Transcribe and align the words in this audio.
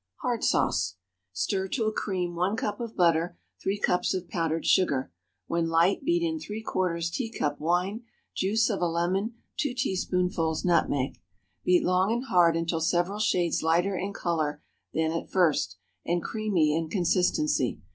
HARD 0.23 0.43
SAUCE. 0.43 0.93
✠ 0.93 0.95
Stir 1.31 1.67
to 1.67 1.85
a 1.85 1.91
cream 1.91 2.33
1 2.33 2.55
cup 2.57 2.79
of 2.79 2.95
butter. 2.97 3.37
3 3.61 3.77
cups 3.77 4.15
of 4.15 4.27
powdered 4.27 4.65
sugar. 4.65 5.11
When 5.45 5.67
light, 5.69 6.03
beat 6.03 6.23
in 6.23 6.39
¾ 6.39 7.11
teacup 7.11 7.59
wine. 7.59 8.01
Juice 8.33 8.71
of 8.71 8.81
a 8.81 8.87
lemon. 8.87 9.35
2 9.57 9.75
teaspoonfuls 9.75 10.65
nutmeg. 10.65 11.21
Beat 11.63 11.83
long 11.83 12.11
and 12.11 12.25
hard 12.25 12.55
until 12.55 12.81
several 12.81 13.19
shades 13.19 13.61
lighter 13.61 13.95
in 13.95 14.11
color 14.11 14.63
than 14.91 15.11
at 15.11 15.29
first, 15.29 15.77
and 16.03 16.23
creamy 16.23 16.75
in 16.75 16.89
consistency. 16.89 17.79